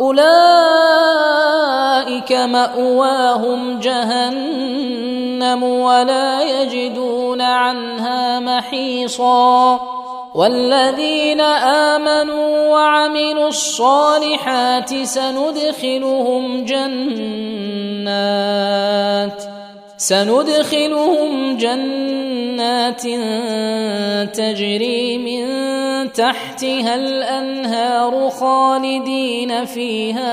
أولئك 0.00 0.22
مأواهم 2.32 3.80
جهنم 3.80 5.62
ولا 5.62 6.42
يجدون 6.42 7.40
عنها 7.40 8.40
محيصا. 8.40 9.80
والذين 10.34 11.40
آمنوا 11.40 12.68
وعملوا 12.68 13.48
الصالحات 13.48 14.94
سندخلهم 14.94 16.64
جنات. 16.64 17.18
سندخلهم 19.98 21.56
جنات 21.56 23.02
تجري 24.36 25.18
من 25.18 25.42
تحتها 26.12 26.94
الأنهار 26.94 28.30
خالدين 28.30 29.64
فيها 29.64 30.30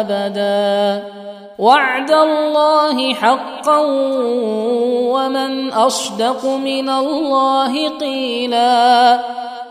أبدا. 0.00 1.04
وعد 1.58 2.10
الله 2.10 3.14
حقا 3.14 3.78
ومن 5.08 5.72
أصدق 5.72 6.46
من 6.46 6.88
الله 6.88 7.88
قيلا. 7.88 9.20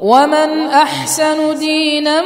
ومن 0.00 0.66
أحسن 0.66 1.58
دينا 1.58 2.22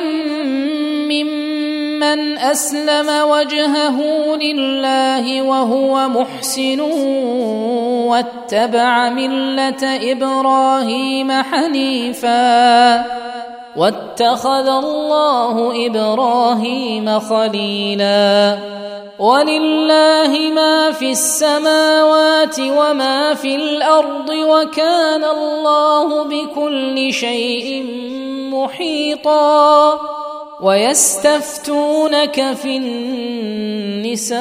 ممن 1.06 2.38
أسلم 2.38 3.08
وجهه 3.30 3.98
لله 4.36 5.42
وهو 5.42 6.08
محسن 6.08 6.80
واتبع 8.10 9.08
ملة 9.08 10.12
إبراهيم 10.12 11.32
حنيفا 11.32 13.04
واتخذ 13.76 14.68
الله 14.68 15.86
إبراهيم 15.86 17.20
خليلا. 17.20 18.58
ولله 19.18 20.38
ما 20.54 20.92
في 20.92 21.10
السماوات 21.10 22.60
وما 22.60 23.34
في 23.34 23.56
الأرض 23.56 24.30
وكان 24.30 25.24
الله 25.24 26.24
بكل 26.24 27.12
شيء 27.12 27.84
محيطا. 28.52 29.98
ويستفتونك 30.62 32.52
في 32.52 32.76
النساء. 32.76 34.40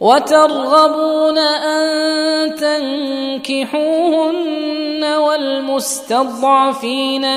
وترغبون 0.00 1.38
أن 1.38 2.54
تنكحوهن 3.44 5.04
والمستضعفين 5.04 6.62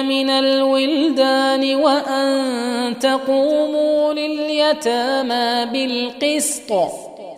من 0.06 0.30
الولدان 0.30 1.76
وأن 1.76 3.00
تقوموا 3.00 4.14
لليتامى 4.14 5.66
بالقسط 5.66 6.72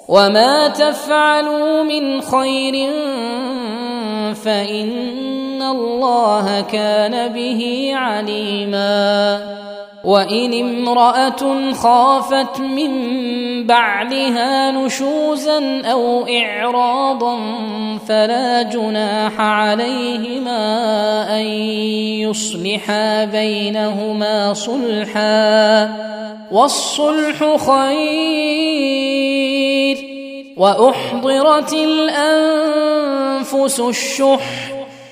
وما 0.07 0.67
تفعلوا 0.67 1.83
من 1.83 2.21
خير 2.21 2.91
فإن 4.33 5.61
الله 5.61 6.61
كان 6.61 7.33
به 7.33 7.91
عليما 7.95 9.70
وإن 10.03 10.53
امرأة 10.53 11.73
خافت 11.73 12.59
من 12.59 12.91
بعلها 13.67 14.71
نشوزا 14.71 15.81
أو 15.81 16.27
إعراضا 16.27 17.37
فلا 18.07 18.61
جناح 18.61 19.39
عليهما 19.39 20.57
أن 21.39 21.45
يصلحا 22.25 23.25
بينهما 23.25 24.53
صلحا 24.53 25.89
والصلح 26.51 27.55
خير 27.69 28.91
وأحضرت 30.57 31.73
الأنفس 31.73 32.99
الشح 33.79 34.80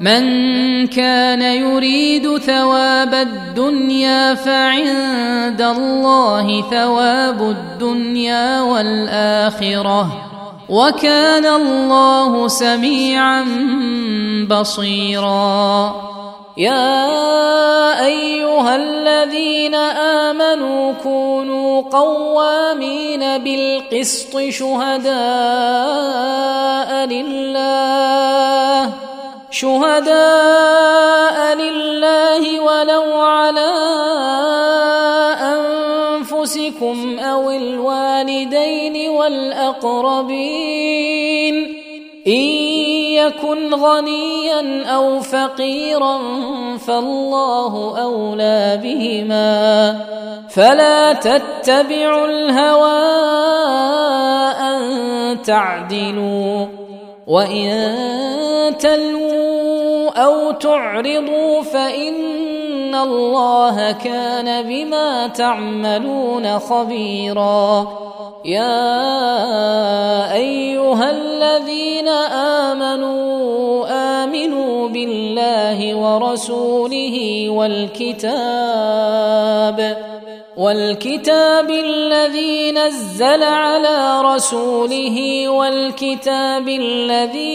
من 0.00 0.86
كان 0.86 1.42
يريد 1.42 2.38
ثواب 2.38 3.14
الدنيا 3.14 4.34
فعند 4.34 5.62
الله 5.62 6.70
ثواب 6.70 7.42
الدنيا 7.42 8.60
والآخرة 8.60 10.06
وكان 10.68 11.46
الله 11.46 12.48
سميعا 12.48 13.44
بصيرا. 14.50 15.94
يا 16.56 18.06
أيها 18.06 18.76
الذين 18.76 19.74
آمنوا 19.74 20.92
كونوا 21.02 21.82
قوامين 21.82 23.38
بالقسط 23.38 24.38
شهداء 24.48 25.08
لله 27.06 28.92
شهداء 29.50 31.38
لله 31.54 32.60
ولو 32.60 33.12
على 33.12 33.70
أنفسكم 35.56 37.18
أو 37.18 37.50
الوالدين 37.50 39.10
والأقربين 39.10 40.38
إن 42.26 42.42
يكن 43.16 43.74
غنيا 43.74 44.84
أو 44.86 45.20
فقيرا 45.20 46.18
فالله 46.78 48.02
أولى 48.02 48.80
بهما 48.82 49.96
فلا 50.50 51.12
تتبعوا 51.12 52.26
الهوى 52.26 52.98
أن 54.60 55.42
تعدلوا 55.42 56.87
وان 57.28 58.76
تلووا 58.78 60.10
أو 60.10 60.52
تعرضوا 60.52 61.62
فان 61.62 62.94
الله 62.94 63.92
كان 63.92 64.62
بما 64.68 65.26
تعملون 65.26 66.58
خبيرا 66.58 67.88
يا 68.44 70.32
ايها 70.34 71.10
الذين 71.10 72.08
امنوا 72.68 73.86
امنوا 74.24 74.88
بالله 74.88 75.94
ورسوله 75.94 77.46
والكتاب 77.48 78.98
والكتاب 80.58 81.70
الذي 81.70 82.72
نزل 82.72 83.42
على 83.42 84.22
رسوله 84.22 85.48
والكتاب 85.48 86.68
الذي 86.68 87.48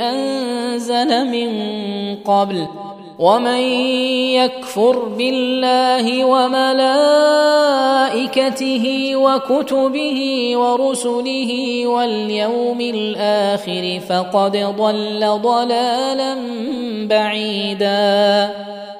أنزل 0.00 1.26
من 1.26 1.50
قبل 2.16 2.66
ومن 3.18 3.60
يكفر 4.36 4.98
بالله 5.04 6.24
وملائكته 6.24 6.86
وكتبه 9.16 10.52
ورسله 10.56 11.82
واليوم 11.86 12.80
الآخر 12.80 14.00
فقد 14.08 14.56
ضل 14.56 15.38
ضلالا 15.42 16.36
بعيدا 17.08 18.50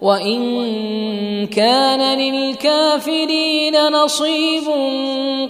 وإن 0.00 1.46
كان 1.46 2.18
للكافرين 2.18 3.88
نصيب 3.88 4.64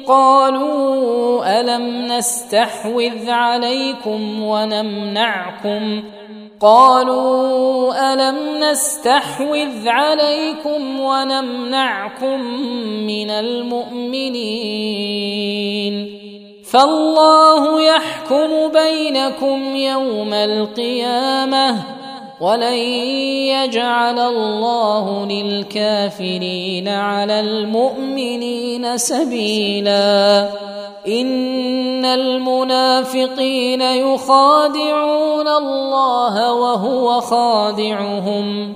قالوا 0.06 1.60
ألم 1.60 2.06
نستحوذ 2.12 3.30
عليكم 3.30 4.42
ونمنعكم 4.42 6.02
قالوا 6.60 8.12
ألم 8.12 8.36
نستحوذ 8.60 9.88
عليكم 9.88 11.00
ونمنعكم 11.00 12.40
من 13.06 13.30
المؤمنين 13.30 14.76
فالله 16.70 17.82
يحكم 17.82 18.68
بينكم 18.68 19.76
يوم 19.76 20.32
القيامة 20.32 21.96
ولن 22.40 22.78
يجعل 23.48 24.18
الله 24.18 25.26
للكافرين 25.26 26.88
على 26.88 27.40
المؤمنين 27.40 28.98
سبيلا 28.98 30.48
ان 31.08 32.04
المنافقين 32.04 33.80
يخادعون 33.80 35.48
الله 35.48 36.52
وهو 36.54 37.20
خادعهم 37.20 38.74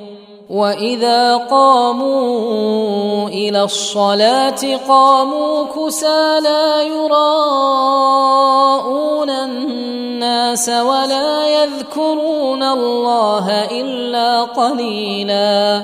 واذا 0.50 1.36
قاموا 1.36 3.28
إلى 3.28 3.62
الصلاه 3.62 4.76
قاموا 4.88 5.64
كسى 5.64 6.40
لا 6.42 6.82
يراءون 6.82 8.00
الناس 9.30 10.68
ولا 10.68 11.48
يذكرون 11.48 12.62
الله 12.62 13.64
الا 13.70 14.42
قليلا 14.42 15.82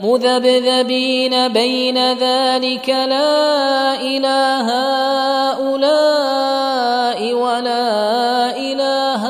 مذبذبين 0.00 1.48
بين 1.48 2.12
ذلك 2.12 2.88
لا 2.88 3.94
اله 3.94 4.70
هؤلاء 5.50 7.34
ولا 7.34 8.56
اله 8.56 9.29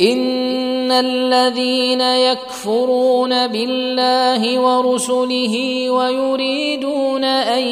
ان 0.00 0.92
الذين 0.92 2.00
يكفرون 2.00 3.46
بالله 3.46 4.60
ورسله 4.60 5.90
ويريدون 5.90 7.24
ان 7.24 7.62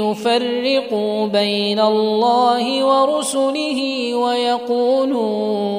يفرقوا 0.00 1.26
بين 1.26 1.80
الله 1.80 2.84
ورسله 2.84 4.14
ويقولون 4.14 5.78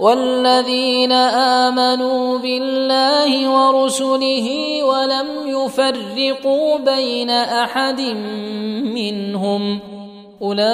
والذين 0.00 1.12
امنوا 1.12 2.38
بالله 2.38 3.48
ورسله 3.48 4.48
ولم 4.84 5.26
يفرقوا 5.46 6.78
بين 6.78 7.30
احد 7.30 8.00
منهم 8.94 9.80
اولئك 10.42 10.70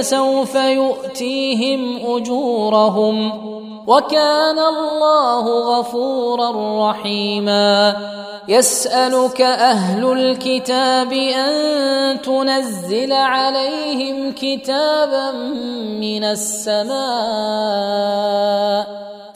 سوف 0.00 0.54
يؤتيهم 0.54 1.96
اجورهم 2.06 3.32
وكان 3.86 4.58
الله 4.58 5.78
غفورا 5.78 6.50
رحيما. 6.90 7.96
يسألك 8.48 9.40
أهل 9.40 10.12
الكتاب 10.12 11.12
أن 11.12 12.20
تنزل 12.22 13.12
عليهم 13.12 14.32
كتابا 14.32 15.30
من 16.00 16.24
السماء. 16.24 16.94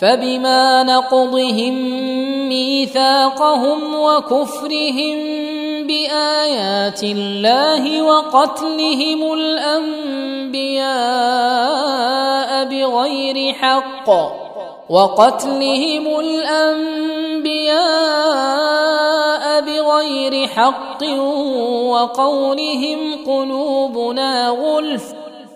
فبما 0.00 0.82
نقضهم 0.82 1.74
ميثاقهم 2.48 3.94
وكفرهم 3.94 5.16
بآيات 5.86 7.02
الله 7.02 8.02
وقتلهم 8.02 9.32
الأنبياء 9.32 10.84
بغير 12.64 13.52
حق 13.54 14.10
وقتلهم 14.90 16.20
الأنبياء 16.20 17.26
بغير 19.60 19.86
بغير 19.96 20.48
حق 20.48 21.02
وقولهم 21.92 23.24
قلوبنا 23.26 24.48
غلف 24.48 25.25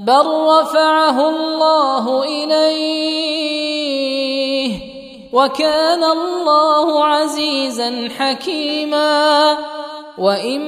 بل 0.00 0.26
رفعه 0.26 1.28
الله 1.28 2.24
اليه 2.24 3.10
وكان 5.32 6.04
الله 6.04 7.04
عزيزا 7.04 8.08
حكيما 8.18 9.58
وان 10.18 10.60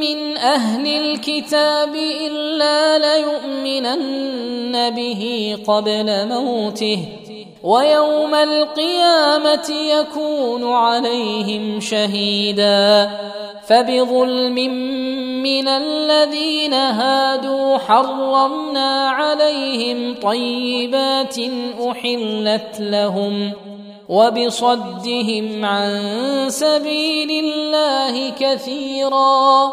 من 0.00 0.36
أهل 0.36 0.86
الكتاب 0.86 1.94
الا 1.94 2.98
ليؤمنن 2.98 4.90
به 4.90 5.56
قبل 5.66 6.28
موته 6.28 6.98
ويوم 7.64 8.34
القيامة 8.34 9.70
يكون 9.70 10.72
عليهم 10.72 11.80
شهيدا. 11.80 13.10
فبظلم 13.66 14.54
من 15.42 15.68
الذين 15.68 16.74
هادوا 16.74 17.78
حرمنا 17.78 19.08
عليهم 19.08 20.14
طيبات 20.22 21.36
أحلت 21.90 22.80
لهم 22.80 23.52
وبصدهم 24.08 25.64
عن 25.64 26.00
سبيل 26.48 27.44
الله 27.44 28.30
كثيرا. 28.30 29.72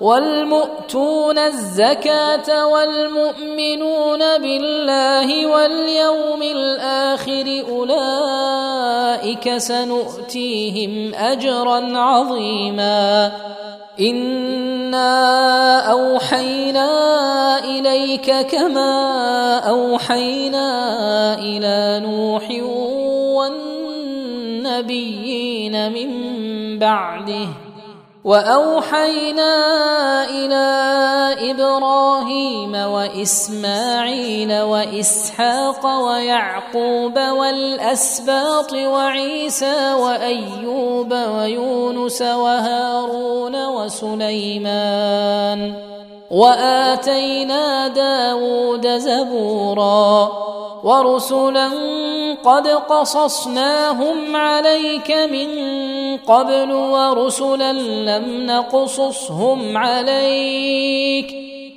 والمؤتون 0.00 1.38
الزكاة 1.38 2.66
والمؤمنون 2.66 4.18
بالله 4.18 5.46
واليوم 5.46 6.42
الآخر 6.42 7.62
أولئك 7.68 9.56
سنؤتيهم 9.56 11.14
أجرا 11.14 11.98
عظيما. 11.98 13.32
إنا 14.00 15.80
أوحينا 15.90 16.88
إليك 17.64 18.46
كما 18.46 19.58
أوحينا 19.58 20.68
إلى 21.38 22.06
نوح 22.06 22.50
والنبيين 24.62 25.92
من 25.92 26.08
بعده 26.78 27.67
وأوحينا 28.24 29.54
إلى 30.30 30.66
إبراهيم 31.50 32.74
وإسماعيل 32.74 34.62
وإسحاق 34.62 35.86
ويعقوب 35.86 37.18
والأسباط 37.18 38.72
وعيسى 38.72 39.92
وأيوب 39.92 41.12
ويونس 41.12 42.22
وهارون 42.22 43.66
وسليمان 43.66 45.18
وآتينا 46.30 47.88
داود 47.88 48.86
زبورا 48.86 50.32
ورسلا 50.84 51.68
قد 52.44 52.68
قصصناهم 52.68 54.36
عليك 54.36 55.10
من 55.10 55.48
قبل 56.16 56.72
ورسلا 56.72 57.72
لم 57.72 58.46
نقصصهم 58.46 59.76
عليك 59.76 61.34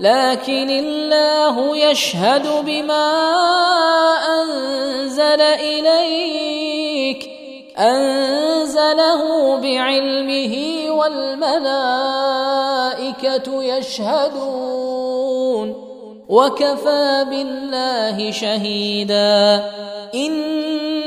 لكن 0.00 0.70
الله 0.70 1.76
يشهد 1.76 2.64
بما 2.64 3.12
أنزل 4.42 5.40
إليك. 5.40 7.30
أنزله 7.78 9.56
بعلمه 9.56 10.56
والملائكة 10.90 11.62
يشهدون. 13.62 15.10
وكفى 16.28 17.26
بالله 17.30 18.30
شهيدا. 18.30 19.64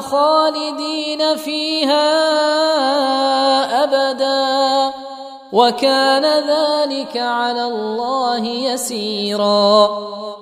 خالدين 0.00 1.36
فيها 1.36 2.06
أبدا. 3.84 4.90
وكان 5.52 6.24
ذلك 6.24 7.16
على 7.16 7.64
الله 7.64 8.46
يسيرا. 8.46 9.90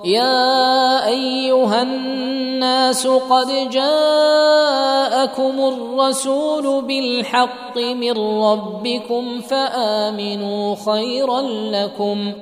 يا 0.04 1.06
أيها 1.06 1.82
الناس 1.82 3.06
قد 3.06 3.70
جاءكم 3.70 5.60
الرسول 5.60 6.82
بالحق 6.84 7.78
من 7.78 8.42
ربكم 8.42 9.40
فآمنوا 9.40 10.76
خيرا 10.86 11.40
لكم. 11.42 12.32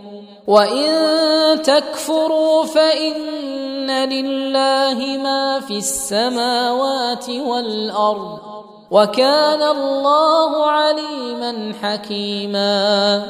وان 0.47 1.63
تكفروا 1.63 2.65
فان 2.65 3.91
لله 3.91 5.19
ما 5.23 5.61
في 5.61 5.79
السماوات 5.79 7.31
والارض 7.31 8.39
وكان 8.91 9.63
الله 9.63 10.67
عليما 10.67 11.73
حكيما 11.83 13.27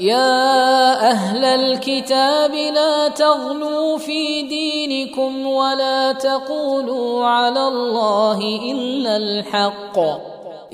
يا 0.00 1.10
أهل 1.10 1.44
الكتاب 1.44 2.54
لا 2.54 3.08
تغلوا 3.08 3.98
في 3.98 4.42
دينكم 4.42 5.46
ولا 5.46 6.12
تقولوا 6.12 7.26
على 7.26 7.68
الله 7.68 8.38
الا 8.72 9.16
الحق 9.16 9.98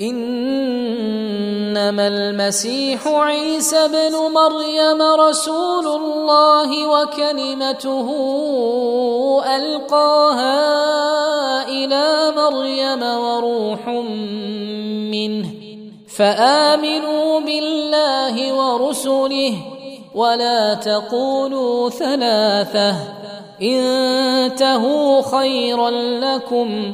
إنما 0.01 1.77
المسيح 2.07 3.07
عيسى 3.07 3.77
ابن 3.77 4.13
مريم 4.33 5.01
رسول 5.01 5.87
الله 5.87 6.87
وكلمته 6.87 8.07
ألقاها 9.55 10.57
إلى 11.67 12.33
مريم 12.37 13.03
وروح 13.03 13.87
منه 15.11 15.45
فآمنوا 16.15 17.39
بالله 17.39 18.53
ورسله 18.53 19.55
ولا 20.15 20.73
تقولوا 20.73 21.89
ثلاثة 21.89 22.95
انتهوا 23.61 25.21
خيرا 25.21 25.89
لكم 26.19 26.93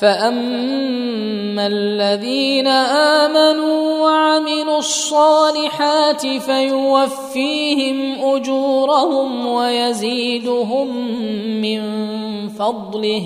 فاما 0.00 1.66
الذين 1.66 2.66
امنوا 2.66 4.00
وعملوا 4.00 4.78
الصالحات 4.78 6.26
فيوفيهم 6.26 8.24
اجورهم 8.34 9.46
ويزيدهم 9.46 10.96
من 11.60 11.80
فضله 12.48 13.22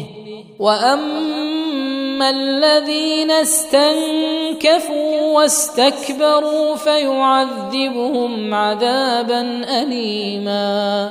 واما 0.58 2.30
الذين 2.30 3.30
استنكفوا 3.30 5.20
واستكبروا 5.32 6.76
فيعذبهم 6.76 8.54
عذابا 8.54 9.40
اليما 9.82 11.10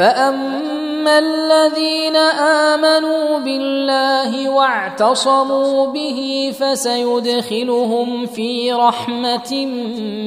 فاما 0.00 1.18
الذين 1.18 2.16
امنوا 2.16 3.38
بالله 3.38 4.48
واعتصموا 4.48 5.86
به 5.86 6.52
فسيدخلهم 6.60 8.26
في 8.26 8.72
رحمه 8.72 9.66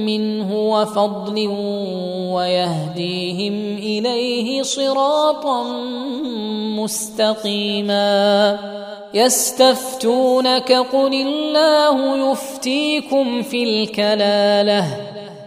منه 0.05 0.55
وفضل 0.55 1.47
ويهديهم 2.33 3.77
اليه 3.77 4.63
صراطا 4.63 5.63
مستقيما 6.77 8.59
يستفتونك 9.13 10.71
قل 10.71 11.13
الله 11.13 12.31
يفتيكم 12.31 13.41
في 13.41 13.63
الكلاله 13.63 15.13